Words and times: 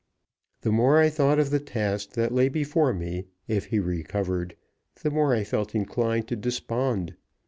The 0.61 0.71
more 0.71 0.97
I 0.97 1.11
thought 1.11 1.37
of 1.37 1.51
the 1.51 1.59
task 1.59 2.13
that 2.13 2.33
lay 2.33 2.49
before 2.49 2.91
me, 2.91 3.27
if 3.47 3.65
he 3.65 3.77
recovered, 3.77 4.55
the 5.03 5.11
more 5.11 5.35
I 5.35 5.43
felt 5.43 5.75
inclined 5.75 6.27
to 6.29 6.35
despond. 6.35 7.13